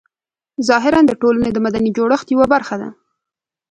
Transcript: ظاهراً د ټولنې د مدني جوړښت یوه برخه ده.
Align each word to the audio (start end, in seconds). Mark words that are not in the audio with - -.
ظاهراً 0.67 0.99
د 1.07 1.11
ټولنې 1.21 1.49
د 1.53 1.57
مدني 1.65 1.89
جوړښت 1.97 2.27
یوه 2.33 2.45
برخه 2.53 2.75
ده. 2.81 2.89